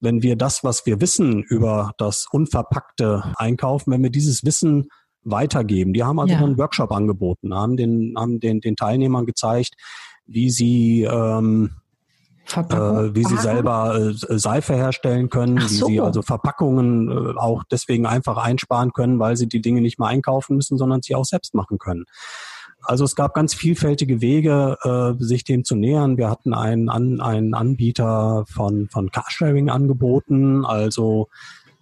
wenn 0.00 0.22
wir 0.22 0.36
das, 0.36 0.62
was 0.64 0.84
wir 0.84 1.00
wissen 1.00 1.42
über 1.42 1.92
das 1.96 2.26
unverpackte 2.30 3.32
Einkaufen, 3.36 3.90
wenn 3.92 4.02
wir 4.02 4.10
dieses 4.10 4.44
Wissen 4.44 4.88
weitergeben. 5.22 5.94
Die 5.94 6.04
haben 6.04 6.20
also 6.20 6.34
ja. 6.34 6.40
einen 6.40 6.58
Workshop 6.58 6.92
angeboten, 6.92 7.54
haben 7.54 7.78
den, 7.78 8.14
haben 8.16 8.38
den, 8.38 8.60
den 8.60 8.76
Teilnehmern 8.76 9.24
gezeigt, 9.24 9.74
wie 10.26 10.50
sie 10.50 11.02
ähm, 11.02 11.70
äh, 12.56 13.14
wie 13.14 13.24
sie 13.24 13.36
selber 13.36 13.94
äh, 13.96 14.12
Seife 14.38 14.74
herstellen 14.74 15.30
können, 15.30 15.58
so. 15.60 15.88
wie 15.88 15.92
sie 15.92 16.00
also 16.00 16.20
Verpackungen 16.22 17.08
äh, 17.08 17.38
auch 17.38 17.64
deswegen 17.70 18.06
einfach 18.06 18.36
einsparen 18.36 18.92
können, 18.92 19.18
weil 19.18 19.36
sie 19.36 19.48
die 19.48 19.60
Dinge 19.60 19.80
nicht 19.80 19.98
mehr 19.98 20.08
einkaufen 20.08 20.56
müssen, 20.56 20.76
sondern 20.76 21.00
sie 21.02 21.14
auch 21.14 21.24
selbst 21.24 21.54
machen 21.54 21.78
können. 21.78 22.04
Also 22.82 23.04
es 23.04 23.14
gab 23.14 23.34
ganz 23.34 23.54
vielfältige 23.54 24.20
Wege, 24.20 24.76
äh, 24.82 25.22
sich 25.22 25.44
dem 25.44 25.64
zu 25.64 25.76
nähern. 25.76 26.16
Wir 26.16 26.30
hatten 26.30 26.54
einen, 26.54 26.88
an, 26.88 27.20
einen 27.20 27.54
Anbieter 27.54 28.44
von, 28.48 28.88
von 28.88 29.10
Carsharing 29.10 29.68
angeboten, 29.68 30.64
also 30.64 31.28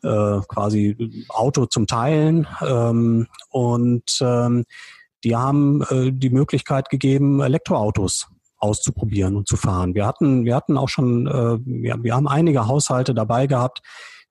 äh, 0.02 0.40
quasi 0.48 1.26
Auto 1.28 1.66
zum 1.66 1.86
Teilen. 1.86 2.46
Ähm, 2.66 3.26
und 3.50 4.18
ähm, 4.20 4.64
die 5.24 5.36
haben 5.36 5.82
äh, 5.90 6.12
die 6.12 6.30
Möglichkeit 6.30 6.90
gegeben, 6.90 7.40
Elektroautos 7.40 8.28
auszuprobieren 8.58 9.36
und 9.36 9.48
zu 9.48 9.56
fahren. 9.56 9.94
Wir 9.94 10.06
hatten, 10.06 10.44
wir 10.44 10.56
hatten 10.56 10.76
auch 10.76 10.88
schon, 10.88 11.26
äh, 11.26 11.58
wir, 11.64 12.02
wir 12.02 12.14
haben 12.14 12.28
einige 12.28 12.66
Haushalte 12.66 13.14
dabei 13.14 13.46
gehabt, 13.46 13.82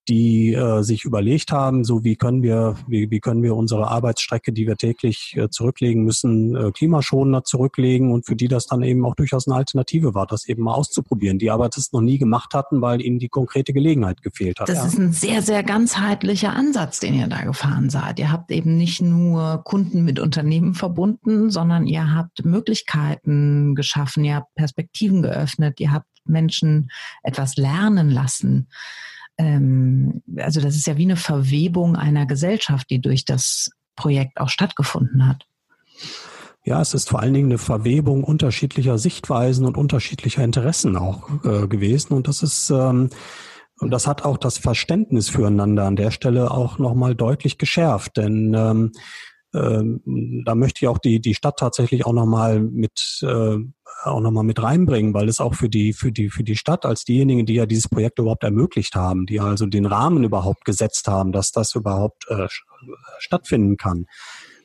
die 0.07 0.53
äh, 0.53 0.83
sich 0.83 1.03
überlegt 1.03 1.51
haben, 1.51 1.83
so 1.83 2.03
wie 2.03 2.15
können 2.15 2.41
wir, 2.41 2.75
wie, 2.87 3.11
wie 3.11 3.19
können 3.19 3.43
wir 3.43 3.55
unsere 3.55 3.87
Arbeitsstrecke, 3.87 4.53
die 4.53 4.65
wir 4.65 4.77
täglich 4.77 5.35
äh, 5.37 5.49
zurücklegen 5.49 6.03
müssen, 6.03 6.55
äh, 6.55 6.71
klimaschonender 6.71 7.43
zurücklegen 7.43 8.11
und 8.11 8.25
für 8.25 8.35
die 8.35 8.47
das 8.47 8.67
dann 8.67 8.83
eben 8.83 9.05
auch 9.05 9.15
durchaus 9.15 9.47
eine 9.47 9.57
Alternative 9.57 10.13
war, 10.13 10.25
das 10.25 10.47
eben 10.47 10.63
mal 10.63 10.73
auszuprobieren, 10.73 11.39
die 11.39 11.51
aber 11.51 11.67
das 11.67 11.91
noch 11.91 12.01
nie 12.01 12.17
gemacht 12.17 12.53
hatten, 12.53 12.81
weil 12.81 13.01
ihnen 13.01 13.19
die 13.19 13.27
konkrete 13.27 13.73
Gelegenheit 13.73 14.21
gefehlt 14.21 14.59
hat. 14.59 14.69
Das 14.69 14.77
ja. 14.77 14.85
ist 14.85 14.97
ein 14.97 15.11
sehr, 15.11 15.41
sehr 15.41 15.63
ganzheitlicher 15.63 16.53
Ansatz, 16.53 16.99
den 16.99 17.13
ihr 17.13 17.27
da 17.27 17.41
gefahren 17.41 17.89
seid. 17.89 18.19
Ihr 18.19 18.31
habt 18.31 18.51
eben 18.51 18.77
nicht 18.77 19.01
nur 19.01 19.61
Kunden 19.65 20.03
mit 20.05 20.19
Unternehmen 20.19 20.73
verbunden, 20.73 21.49
sondern 21.49 21.85
ihr 21.85 22.13
habt 22.13 22.45
Möglichkeiten 22.45 23.75
geschaffen, 23.75 24.23
ihr 24.23 24.35
habt 24.35 24.55
Perspektiven 24.55 25.21
geöffnet, 25.21 25.79
ihr 25.79 25.91
habt 25.91 26.07
Menschen 26.25 26.89
etwas 27.23 27.57
lernen 27.57 28.09
lassen 28.09 28.67
ähm, 29.37 30.21
also 30.37 30.61
das 30.61 30.75
ist 30.75 30.87
ja 30.87 30.97
wie 30.97 31.05
eine 31.05 31.15
Verwebung 31.15 31.95
einer 31.95 32.25
Gesellschaft, 32.25 32.89
die 32.89 32.99
durch 32.99 33.25
das 33.25 33.69
Projekt 33.95 34.39
auch 34.39 34.49
stattgefunden 34.49 35.27
hat. 35.27 35.45
Ja, 36.63 36.81
es 36.81 36.93
ist 36.93 37.09
vor 37.09 37.21
allen 37.21 37.33
Dingen 37.33 37.49
eine 37.49 37.57
Verwebung 37.57 38.23
unterschiedlicher 38.23 38.97
Sichtweisen 38.97 39.65
und 39.65 39.77
unterschiedlicher 39.77 40.43
Interessen 40.43 40.97
auch 40.97 41.29
äh, 41.45 41.67
gewesen. 41.67 42.13
Und 42.13 42.27
das 42.27 42.43
ist 42.43 42.69
ähm, 42.69 43.09
und 43.79 43.91
das 43.91 44.07
hat 44.07 44.25
auch 44.25 44.37
das 44.37 44.57
Verständnis 44.57 45.29
füreinander 45.29 45.85
an 45.85 45.95
der 45.95 46.11
Stelle 46.11 46.51
auch 46.51 46.79
nochmal 46.79 47.15
deutlich 47.15 47.57
geschärft. 47.57 48.17
Denn 48.17 48.53
ähm, 48.55 48.91
ähm, 49.53 50.43
da 50.45 50.55
möchte 50.55 50.83
ich 50.83 50.87
auch 50.87 50.97
die, 50.97 51.19
die 51.19 51.33
Stadt 51.33 51.57
tatsächlich 51.57 52.05
auch 52.05 52.13
nochmal 52.13 52.59
mit, 52.59 53.19
äh, 53.21 53.57
auch 54.03 54.19
noch 54.19 54.31
mal 54.31 54.43
mit 54.43 54.61
reinbringen, 54.61 55.13
weil 55.13 55.29
es 55.29 55.39
auch 55.39 55.55
für 55.55 55.69
die, 55.69 55.93
für 55.93 56.11
die, 56.11 56.29
für 56.29 56.43
die 56.43 56.57
Stadt 56.57 56.85
als 56.85 57.05
diejenigen, 57.05 57.45
die 57.45 57.55
ja 57.55 57.65
dieses 57.65 57.87
Projekt 57.87 58.19
überhaupt 58.19 58.43
ermöglicht 58.43 58.95
haben, 58.95 59.25
die 59.25 59.39
also 59.39 59.65
den 59.65 59.85
Rahmen 59.85 60.23
überhaupt 60.23 60.65
gesetzt 60.65 61.07
haben, 61.07 61.31
dass 61.31 61.51
das 61.51 61.75
überhaupt 61.75 62.27
äh, 62.29 62.47
stattfinden 63.19 63.77
kann. 63.77 64.05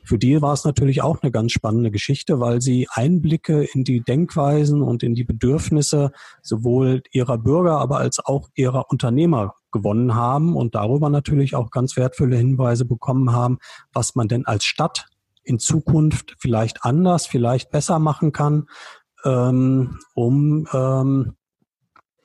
Für 0.04 0.18
die 0.18 0.42
war 0.42 0.52
es 0.52 0.64
natürlich 0.64 1.00
auch 1.00 1.22
eine 1.22 1.30
ganz 1.30 1.52
spannende 1.52 1.92
Geschichte, 1.92 2.40
weil 2.40 2.60
sie 2.60 2.88
Einblicke 2.90 3.62
in 3.72 3.84
die 3.84 4.00
Denkweisen 4.00 4.82
und 4.82 5.04
in 5.04 5.14
die 5.14 5.22
Bedürfnisse 5.22 6.10
sowohl 6.42 7.02
ihrer 7.12 7.38
Bürger, 7.38 7.78
aber 7.78 7.98
als 7.98 8.18
auch 8.18 8.48
ihrer 8.54 8.90
Unternehmer 8.90 9.54
gewonnen 9.72 10.14
haben 10.14 10.56
und 10.56 10.74
darüber 10.74 11.10
natürlich 11.10 11.54
auch 11.56 11.70
ganz 11.70 11.96
wertvolle 11.96 12.36
Hinweise 12.36 12.84
bekommen 12.84 13.32
haben, 13.32 13.58
was 13.92 14.14
man 14.14 14.28
denn 14.28 14.46
als 14.46 14.64
Stadt 14.64 15.06
in 15.42 15.58
Zukunft 15.58 16.36
vielleicht 16.38 16.84
anders, 16.84 17.26
vielleicht 17.26 17.70
besser 17.70 17.98
machen 17.98 18.32
kann, 18.32 18.68
ähm, 19.24 19.98
um 20.14 20.66
ähm, 20.72 21.34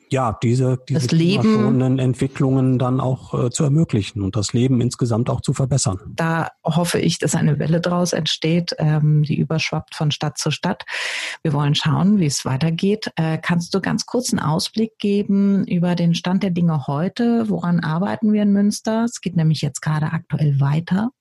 ja, 0.10 0.38
diese, 0.42 0.80
diese 0.88 1.16
Leben, 1.16 2.00
Entwicklungen 2.00 2.80
dann 2.80 3.00
auch 3.00 3.34
äh, 3.34 3.50
zu 3.50 3.64
ermöglichen 3.64 4.22
und 4.22 4.36
das 4.36 4.54
Leben 4.54 4.82
insgesamt 4.82 5.30
auch 5.30 5.42
zu 5.42 5.54
verbessern. 5.54 6.00
Da 6.16 6.50
hoffe 6.64 7.00
ich, 7.00 7.20
dass 7.20 7.36
eine 7.36 7.60
Welle 7.60 7.82
draus 7.82 8.14
entsteht, 8.14 8.76
ähm, 8.78 9.24
die 9.24 9.38
überschwappt 9.38 9.96
von 9.96 10.12
Stadt 10.12 10.38
zu 10.38 10.52
Stadt. 10.52 10.84
Wir 11.44 11.54
wollen 11.54 11.76
schauen, 11.76 12.20
wie 12.20 12.26
es 12.26 12.46
weitergeht. 12.46 13.12
Äh, 13.16 13.38
kannst 13.38 13.74
du 13.74 13.82
ganz 13.82 14.06
kurz 14.06 14.32
einen 14.32 14.40
Ausblick 14.40 14.98
geben 15.00 15.66
über 15.66 15.96
den 15.96 16.16
Stand 16.16 16.44
der 16.44 16.52
Dinge 16.52 16.88
heute? 16.88 17.50
Woran 17.50 17.80
arbeiten 17.80 18.34
wir 18.34 18.44
in 18.44 18.54
Münster? 18.54 19.04
Es 19.04 19.22
geht 19.22 19.36
nämlich 19.36 19.62
jetzt 19.62 19.82
gerade 19.82 20.08
aktuell 20.08 20.60
weiter. 20.60 21.12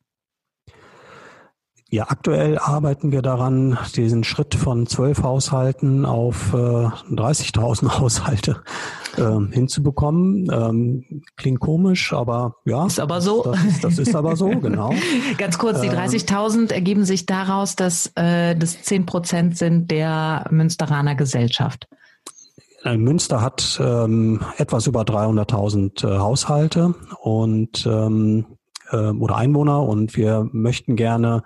Ja, 1.89 2.07
aktuell 2.09 2.59
arbeiten 2.59 3.13
wir 3.13 3.23
daran, 3.23 3.79
diesen 3.95 4.25
Schritt 4.25 4.57
von 4.57 4.89
zwölf 4.89 5.23
Haushalten 5.23 6.05
auf 6.05 6.53
äh, 6.53 6.57
30.000 6.57 7.99
Haushalte 8.01 8.61
äh, 9.17 9.55
hinzubekommen. 9.55 10.51
Ähm, 10.53 11.23
klingt 11.37 11.61
komisch, 11.61 12.13
aber 12.13 12.57
ja. 12.65 12.87
Ist 12.87 12.99
aber 12.99 13.21
so. 13.21 13.45
Das, 13.45 13.65
ist, 13.65 13.85
das 13.85 13.99
ist 13.99 14.17
aber 14.17 14.35
so, 14.35 14.49
genau. 14.49 14.93
Ganz 15.39 15.59
kurz, 15.59 15.81
die 15.81 15.89
30.000 15.89 16.55
ähm, 16.55 16.67
ergeben 16.71 17.05
sich 17.05 17.25
daraus, 17.25 17.77
dass 17.77 18.11
äh, 18.17 18.57
das 18.57 18.83
10 18.83 19.07
Prozent 19.07 19.57
sind 19.57 19.93
der 19.93 20.45
Münsteraner 20.51 21.15
Gesellschaft. 21.15 21.87
Äh, 22.83 22.97
Münster 22.97 23.43
hat 23.43 23.81
ähm, 23.81 24.41
etwas 24.59 24.89
über 24.89 25.03
300.000 25.03 26.05
äh, 26.05 26.19
Haushalte 26.19 26.97
und 27.21 27.87
ähm, 27.87 28.47
äh, 28.91 29.11
oder 29.11 29.37
Einwohner 29.37 29.83
und 29.83 30.17
wir 30.17 30.49
möchten 30.53 30.97
gerne 30.97 31.43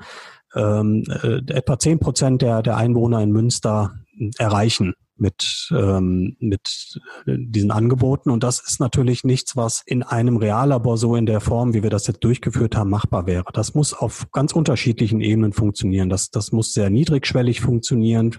ähm, 0.54 1.04
äh, 1.22 1.40
etwa 1.52 1.78
zehn 1.78 1.98
Prozent 1.98 2.42
der, 2.42 2.62
der 2.62 2.76
Einwohner 2.76 3.22
in 3.22 3.30
Münster 3.30 3.94
erreichen 4.38 4.94
mit, 5.20 5.68
ähm, 5.72 6.36
mit 6.40 6.98
diesen 7.26 7.70
Angeboten. 7.70 8.30
Und 8.30 8.42
das 8.42 8.60
ist 8.60 8.80
natürlich 8.80 9.22
nichts, 9.22 9.56
was 9.56 9.82
in 9.86 10.02
einem 10.02 10.36
Reallabor 10.38 10.96
so 10.96 11.14
in 11.14 11.26
der 11.26 11.40
Form, 11.40 11.74
wie 11.74 11.82
wir 11.82 11.90
das 11.90 12.06
jetzt 12.06 12.24
durchgeführt 12.24 12.76
haben, 12.76 12.90
machbar 12.90 13.26
wäre. 13.26 13.44
Das 13.52 13.74
muss 13.74 13.92
auf 13.92 14.30
ganz 14.32 14.52
unterschiedlichen 14.52 15.20
Ebenen 15.20 15.52
funktionieren. 15.52 16.08
Das, 16.08 16.30
das 16.30 16.52
muss 16.52 16.72
sehr 16.72 16.90
niedrigschwellig 16.90 17.60
funktionieren. 17.60 18.36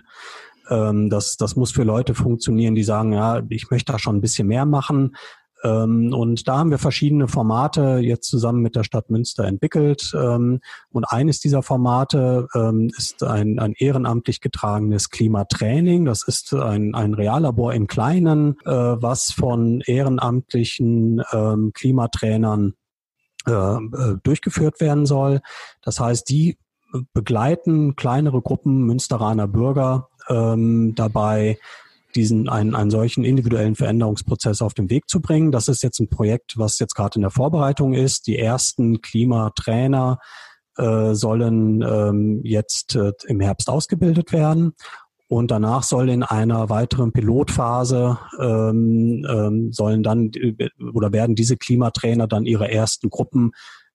Ähm, 0.69 1.09
das, 1.09 1.37
das 1.37 1.55
muss 1.55 1.71
für 1.71 1.83
Leute 1.83 2.15
funktionieren, 2.15 2.75
die 2.75 2.83
sagen, 2.83 3.13
ja, 3.13 3.41
ich 3.49 3.69
möchte 3.69 3.91
da 3.91 3.99
schon 3.99 4.17
ein 4.17 4.21
bisschen 4.21 4.47
mehr 4.47 4.65
machen. 4.65 5.15
Ähm, 5.63 6.13
und 6.13 6.47
da 6.47 6.57
haben 6.57 6.71
wir 6.71 6.77
verschiedene 6.77 7.27
Formate 7.27 7.99
jetzt 7.99 8.27
zusammen 8.29 8.61
mit 8.61 8.75
der 8.75 8.83
Stadt 8.83 9.09
Münster 9.09 9.45
entwickelt. 9.45 10.11
Ähm, 10.15 10.61
und 10.91 11.05
eines 11.05 11.39
dieser 11.39 11.63
Formate 11.63 12.47
ähm, 12.55 12.91
ist 12.97 13.23
ein, 13.23 13.59
ein 13.59 13.73
ehrenamtlich 13.77 14.41
getragenes 14.41 15.09
Klimatraining. 15.09 16.05
Das 16.05 16.27
ist 16.27 16.53
ein, 16.53 16.95
ein 16.95 17.13
Reallabor 17.13 17.73
im 17.73 17.87
Kleinen, 17.87 18.57
äh, 18.65 18.71
was 18.71 19.31
von 19.31 19.81
ehrenamtlichen 19.81 21.21
Klimatrainern 21.73 22.73
äh, 23.47 23.51
äh, 23.51 24.17
durchgeführt 24.21 24.79
werden 24.81 25.07
soll. 25.07 25.41
Das 25.81 25.99
heißt, 25.99 26.29
die 26.29 26.59
begleiten 27.13 27.95
kleinere 27.95 28.39
Gruppen 28.39 28.83
Münsteraner 28.83 29.47
Bürger 29.47 30.09
ähm, 30.29 30.93
dabei, 30.93 31.57
diesen 32.11 32.49
einen, 32.49 32.75
einen 32.75 32.91
solchen 32.91 33.23
individuellen 33.23 33.75
Veränderungsprozess 33.75 34.61
auf 34.61 34.73
den 34.73 34.89
Weg 34.89 35.09
zu 35.09 35.21
bringen. 35.21 35.51
Das 35.51 35.67
ist 35.67 35.83
jetzt 35.83 35.99
ein 35.99 36.09
Projekt, 36.09 36.57
was 36.57 36.79
jetzt 36.79 36.95
gerade 36.95 37.15
in 37.15 37.21
der 37.21 37.31
Vorbereitung 37.31 37.93
ist. 37.93 38.27
Die 38.27 38.37
ersten 38.37 39.01
Klimatrainer 39.01 40.19
äh, 40.77 41.13
sollen 41.13 41.81
ähm, 41.81 42.41
jetzt 42.43 42.95
äh, 42.95 43.11
im 43.27 43.39
Herbst 43.39 43.69
ausgebildet 43.69 44.31
werden. 44.31 44.73
Und 45.27 45.49
danach 45.49 45.83
soll 45.83 46.09
in 46.09 46.23
einer 46.23 46.69
weiteren 46.69 47.13
Pilotphase 47.13 48.17
ähm, 48.39 49.25
ähm, 49.29 49.71
sollen 49.71 50.03
dann 50.03 50.31
oder 50.93 51.13
werden 51.13 51.35
diese 51.35 51.55
Klimatrainer 51.55 52.27
dann 52.27 52.45
ihre 52.45 52.69
ersten 52.69 53.09
Gruppen 53.09 53.51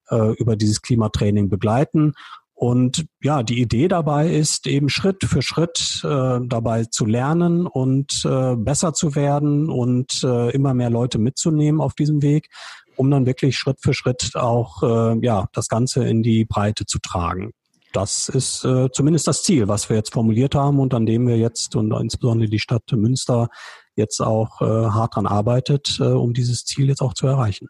äh, 0.09 0.33
über 0.39 0.57
dieses 0.57 0.81
Klimatraining 0.81 1.51
begleiten 1.51 2.15
und 2.59 3.05
ja, 3.23 3.43
die 3.43 3.61
Idee 3.61 3.87
dabei 3.87 4.31
ist 4.31 4.67
eben 4.67 4.89
Schritt 4.89 5.25
für 5.25 5.43
Schritt 5.43 6.01
äh, 6.03 6.39
dabei 6.43 6.87
zu 6.87 7.05
lernen 7.05 7.67
und 7.67 8.25
äh, 8.25 8.57
besser 8.57 8.95
zu 8.95 9.15
werden 9.15 9.69
und 9.69 10.25
äh, 10.25 10.53
immer 10.53 10.73
mehr 10.73 10.89
Leute 10.89 11.19
mitzunehmen 11.19 11.83
auf 11.83 11.93
diesem 11.93 12.23
Weg, 12.23 12.49
um 12.97 13.11
dann 13.11 13.27
wirklich 13.27 13.59
Schritt 13.59 13.77
für 13.83 13.93
Schritt 13.93 14.37
auch 14.37 14.83
äh, 14.83 15.19
ja 15.21 15.49
das 15.53 15.69
Ganze 15.69 16.09
in 16.09 16.23
die 16.23 16.47
Breite 16.47 16.87
zu 16.87 16.99
tragen. 16.99 17.53
Das 17.93 18.31
ist 18.31 18.65
äh, 18.65 18.89
zumindest 18.91 19.27
das 19.27 19.43
Ziel, 19.43 19.69
was 19.69 19.91
wir 19.91 19.97
jetzt 19.99 20.15
formuliert 20.15 20.55
haben 20.55 20.81
und 20.81 20.95
an 20.95 21.05
dem 21.05 21.29
wir 21.29 21.37
jetzt 21.37 21.77
und 21.77 21.93
insbesondere 21.93 22.49
die 22.49 22.59
Stadt 22.59 22.91
Münster 22.91 23.49
jetzt 23.97 24.21
auch 24.21 24.63
äh, 24.63 24.65
hart 24.65 25.17
dran 25.17 25.27
arbeitet, 25.27 25.99
äh, 26.01 26.05
um 26.05 26.33
dieses 26.33 26.65
Ziel 26.65 26.89
jetzt 26.89 27.03
auch 27.03 27.13
zu 27.13 27.27
erreichen. 27.27 27.69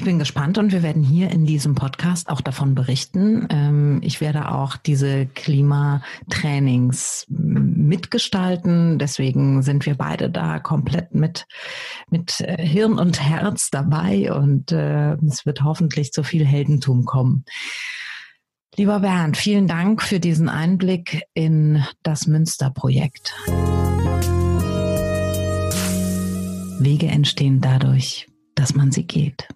Ich 0.00 0.04
bin 0.04 0.18
gespannt 0.18 0.56
und 0.56 0.72
wir 0.72 0.82
werden 0.82 1.02
hier 1.02 1.30
in 1.30 1.44
diesem 1.44 1.74
Podcast 1.74 2.30
auch 2.30 2.40
davon 2.40 2.74
berichten. 2.74 3.46
Ähm, 3.50 4.00
ich 4.02 4.22
werde 4.22 4.50
auch 4.50 4.78
diese 4.78 5.26
Klimatrainings 5.26 7.26
mitgestalten. 7.28 8.98
Deswegen 8.98 9.60
sind 9.60 9.84
wir 9.84 9.96
beide 9.96 10.30
da 10.30 10.58
komplett 10.58 11.14
mit, 11.14 11.44
mit 12.08 12.40
äh, 12.40 12.66
Hirn 12.66 12.98
und 12.98 13.22
Herz 13.22 13.68
dabei 13.70 14.32
und 14.32 14.72
äh, 14.72 15.16
es 15.16 15.44
wird 15.44 15.64
hoffentlich 15.64 16.12
zu 16.12 16.22
viel 16.22 16.46
Heldentum 16.46 17.04
kommen. 17.04 17.44
Lieber 18.76 19.00
Bernd, 19.00 19.36
vielen 19.36 19.66
Dank 19.66 20.00
für 20.00 20.18
diesen 20.18 20.48
Einblick 20.48 21.24
in 21.34 21.84
das 22.02 22.26
Münsterprojekt. 22.26 23.34
Wege 26.78 27.08
entstehen 27.08 27.60
dadurch, 27.60 28.28
dass 28.54 28.74
man 28.74 28.92
sie 28.92 29.06
geht. 29.06 29.46